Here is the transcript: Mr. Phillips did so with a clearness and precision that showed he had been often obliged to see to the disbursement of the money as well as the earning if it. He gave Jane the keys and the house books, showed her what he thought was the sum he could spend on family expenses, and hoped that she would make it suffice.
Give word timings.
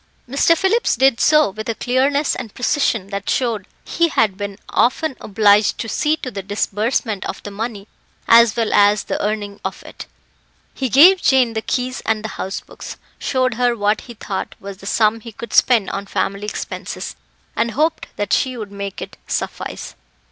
Mr. 0.27 0.57
Phillips 0.57 0.95
did 0.95 1.19
so 1.19 1.51
with 1.51 1.69
a 1.69 1.75
clearness 1.75 2.35
and 2.35 2.55
precision 2.55 3.09
that 3.11 3.29
showed 3.29 3.67
he 3.85 4.07
had 4.07 4.35
been 4.35 4.57
often 4.69 5.15
obliged 5.21 5.77
to 5.77 5.87
see 5.87 6.17
to 6.17 6.31
the 6.31 6.41
disbursement 6.41 7.23
of 7.25 7.43
the 7.43 7.51
money 7.51 7.87
as 8.27 8.55
well 8.55 8.73
as 8.73 9.03
the 9.03 9.23
earning 9.23 9.59
if 9.63 9.83
it. 9.83 10.07
He 10.73 10.89
gave 10.89 11.21
Jane 11.21 11.53
the 11.53 11.61
keys 11.61 12.01
and 12.03 12.23
the 12.23 12.29
house 12.41 12.61
books, 12.61 12.97
showed 13.19 13.53
her 13.53 13.77
what 13.77 14.01
he 14.01 14.15
thought 14.15 14.55
was 14.59 14.77
the 14.77 14.87
sum 14.87 15.19
he 15.19 15.31
could 15.31 15.53
spend 15.53 15.87
on 15.91 16.07
family 16.07 16.47
expenses, 16.47 17.15
and 17.55 17.69
hoped 17.69 18.07
that 18.15 18.33
she 18.33 18.57
would 18.57 18.71
make 18.71 19.03
it 19.03 19.17
suffice. 19.27 19.93